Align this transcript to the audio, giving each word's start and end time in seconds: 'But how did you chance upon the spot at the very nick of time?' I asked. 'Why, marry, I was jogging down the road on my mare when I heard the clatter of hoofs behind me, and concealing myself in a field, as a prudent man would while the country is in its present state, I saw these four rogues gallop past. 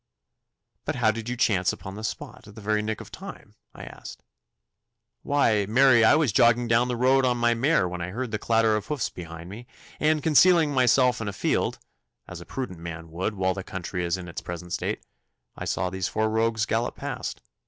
'But 0.83 0.95
how 0.95 1.11
did 1.11 1.29
you 1.29 1.37
chance 1.37 1.71
upon 1.71 1.93
the 1.93 2.03
spot 2.03 2.47
at 2.47 2.55
the 2.55 2.59
very 2.61 2.81
nick 2.81 3.01
of 3.01 3.11
time?' 3.11 3.53
I 3.75 3.83
asked. 3.83 4.23
'Why, 5.21 5.67
marry, 5.67 6.03
I 6.03 6.15
was 6.15 6.31
jogging 6.31 6.67
down 6.67 6.87
the 6.87 6.95
road 6.95 7.23
on 7.23 7.37
my 7.37 7.53
mare 7.53 7.87
when 7.87 8.01
I 8.01 8.09
heard 8.09 8.31
the 8.31 8.39
clatter 8.39 8.75
of 8.75 8.87
hoofs 8.87 9.11
behind 9.11 9.51
me, 9.51 9.67
and 9.99 10.23
concealing 10.23 10.73
myself 10.73 11.21
in 11.21 11.27
a 11.27 11.31
field, 11.33 11.77
as 12.27 12.41
a 12.41 12.47
prudent 12.47 12.79
man 12.79 13.11
would 13.11 13.35
while 13.35 13.53
the 13.53 13.63
country 13.63 14.03
is 14.03 14.17
in 14.17 14.27
its 14.27 14.41
present 14.41 14.73
state, 14.73 15.05
I 15.55 15.65
saw 15.65 15.91
these 15.91 16.07
four 16.07 16.31
rogues 16.31 16.65
gallop 16.65 16.95
past. 16.95 17.43